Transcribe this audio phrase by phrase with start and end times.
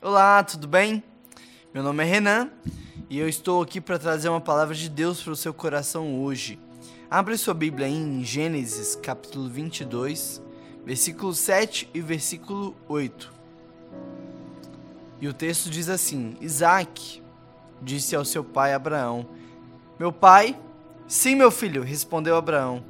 [0.00, 1.02] Olá, tudo bem?
[1.74, 2.52] Meu nome é Renan
[3.10, 6.56] e eu estou aqui para trazer uma palavra de Deus para o seu coração hoje.
[7.10, 10.40] Abre sua Bíblia em Gênesis, capítulo 22,
[10.86, 13.32] versículo 7 e versículo 8.
[15.20, 17.20] E o texto diz assim: Isaac
[17.82, 19.26] disse ao seu pai Abraão:
[19.98, 20.56] Meu pai?
[21.08, 22.84] Sim, meu filho, respondeu Abraão.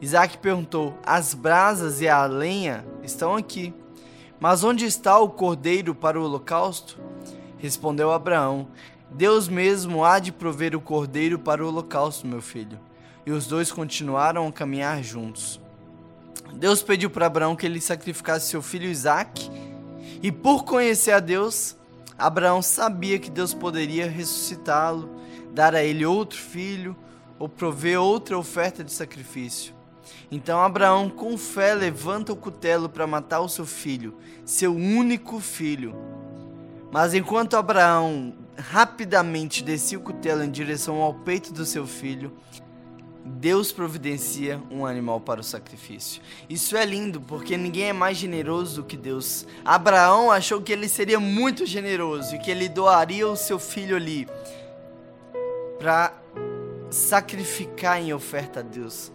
[0.00, 3.74] Isaac perguntou: As brasas e a lenha estão aqui
[4.38, 6.98] mas onde está o cordeiro para o holocausto?
[7.58, 8.68] Respondeu Abraão:
[9.10, 12.78] Deus mesmo há de prover o cordeiro para o holocausto, meu filho.
[13.24, 15.60] E os dois continuaram a caminhar juntos.
[16.54, 19.50] Deus pediu para Abraão que ele sacrificasse seu filho Isaque,
[20.22, 21.76] e por conhecer a Deus,
[22.18, 25.10] Abraão sabia que Deus poderia ressuscitá-lo,
[25.52, 26.96] dar a ele outro filho
[27.38, 29.75] ou prover outra oferta de sacrifício.
[30.30, 35.94] Então Abraão, com fé, levanta o cutelo para matar o seu filho, seu único filho.
[36.90, 42.32] Mas enquanto Abraão rapidamente descia o cutelo em direção ao peito do seu filho,
[43.24, 46.22] Deus providencia um animal para o sacrifício.
[46.48, 49.46] Isso é lindo, porque ninguém é mais generoso do que Deus.
[49.64, 54.28] Abraão achou que ele seria muito generoso e que ele doaria o seu filho ali
[55.78, 56.14] para
[56.88, 59.12] sacrificar em oferta a Deus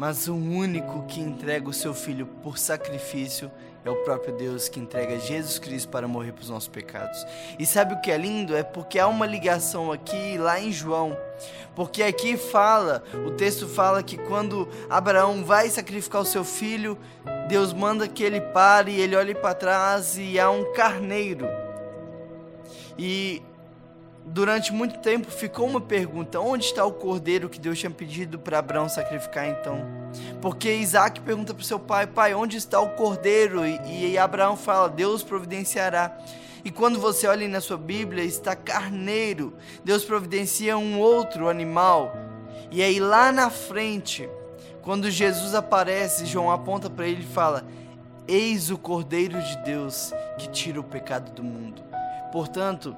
[0.00, 3.50] mas o único que entrega o seu filho por sacrifício
[3.84, 7.22] é o próprio Deus que entrega Jesus Cristo para morrer pelos nossos pecados.
[7.58, 8.56] E sabe o que é lindo?
[8.56, 11.14] É porque há uma ligação aqui lá em João.
[11.76, 16.96] Porque aqui fala, o texto fala que quando Abraão vai sacrificar o seu filho,
[17.46, 21.46] Deus manda que ele pare, ele olhe para trás e há um carneiro.
[22.98, 23.42] E
[24.32, 28.58] durante muito tempo ficou uma pergunta: onde está o cordeiro que Deus tinha pedido para
[28.58, 29.84] Abraão sacrificar então?
[30.40, 33.66] Porque Isaac pergunta para seu pai: pai, onde está o cordeiro?
[33.66, 36.16] E, e Abraão fala: Deus providenciará.
[36.64, 39.54] E quando você olha na sua Bíblia, está carneiro.
[39.82, 42.14] Deus providencia um outro animal.
[42.70, 44.28] E aí lá na frente,
[44.82, 47.66] quando Jesus aparece, João aponta para ele e fala:
[48.28, 51.82] Eis o Cordeiro de Deus que tira o pecado do mundo.
[52.30, 52.94] Portanto,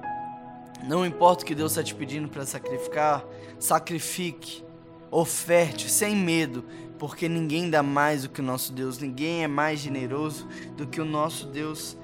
[0.83, 3.25] não importa o que Deus está te pedindo para sacrificar,
[3.57, 4.63] sacrifique,
[5.09, 6.65] oferte, sem medo,
[6.99, 10.99] porque ninguém dá mais do que o nosso Deus, ninguém é mais generoso do que
[10.99, 11.97] o nosso Deus.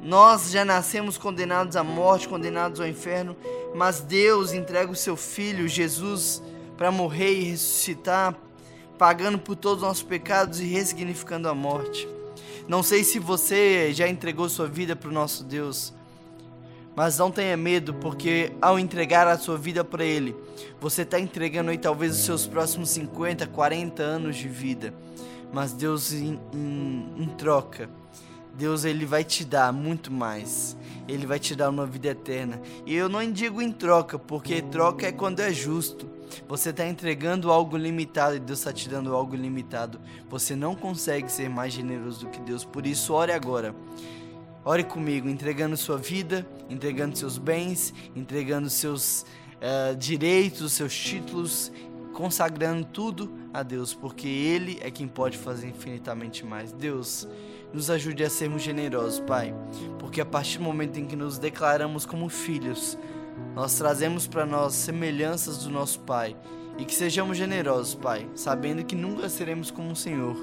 [0.00, 3.36] Nós já nascemos condenados à morte, condenados ao inferno,
[3.74, 6.42] mas Deus entrega o seu Filho, Jesus,
[6.76, 8.34] para morrer e ressuscitar,
[8.98, 12.08] pagando por todos os nossos pecados e ressignificando a morte.
[12.66, 15.92] Não sei se você já entregou sua vida para o nosso Deus.
[16.96, 20.34] Mas não tenha medo, porque ao entregar a sua vida para Ele,
[20.80, 24.94] você está entregando aí talvez os seus próximos 50, 40 anos de vida.
[25.52, 27.88] Mas Deus, em, em, em troca,
[28.56, 30.76] Deus ele vai te dar muito mais.
[31.06, 32.60] Ele vai te dar uma vida eterna.
[32.86, 36.08] E eu não digo em troca, porque troca é quando é justo.
[36.48, 40.00] Você está entregando algo limitado e Deus está te dando algo limitado.
[40.30, 42.64] Você não consegue ser mais generoso do que Deus.
[42.64, 43.74] Por isso, ore agora.
[44.64, 49.26] Ore comigo, entregando sua vida, entregando seus bens, entregando seus
[49.60, 51.70] uh, direitos, seus títulos,
[52.14, 56.72] consagrando tudo a Deus, porque Ele é quem pode fazer infinitamente mais.
[56.72, 57.28] Deus,
[57.74, 59.52] nos ajude a sermos generosos, Pai,
[59.98, 62.96] porque a partir do momento em que nos declaramos como filhos,
[63.54, 66.36] nós trazemos para nós semelhanças do nosso Pai
[66.78, 70.36] e que sejamos generosos, Pai, sabendo que nunca seremos como o Senhor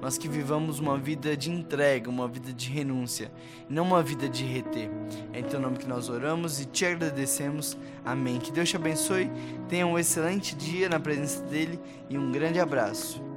[0.00, 3.30] mas que vivamos uma vida de entrega, uma vida de renúncia,
[3.68, 4.90] não uma vida de reter.
[5.32, 7.76] É em teu nome que nós oramos e te agradecemos.
[8.04, 8.38] Amém.
[8.38, 9.30] Que Deus te abençoe,
[9.68, 13.27] tenha um excelente dia na presença dele e um grande abraço.